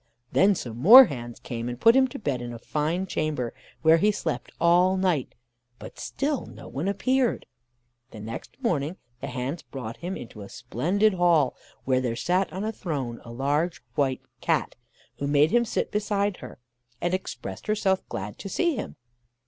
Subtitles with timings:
[0.31, 3.53] Then some more hands came and put him to bed in a fine chamber,
[3.83, 5.35] where he slept all night,
[5.77, 7.45] but still no one appeared.
[8.09, 12.63] The next morning, the hands brought him into a splendid hall, where there sat on
[12.63, 14.75] a throne a large White Cat,
[15.19, 16.57] who made him sit beside her,
[16.99, 18.95] and expressed herself glad to see him.